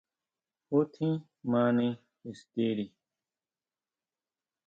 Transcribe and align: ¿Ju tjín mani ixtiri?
¿Ju 0.67 0.79
tjín 0.93 1.13
mani 1.51 1.87
ixtiri? 2.29 2.85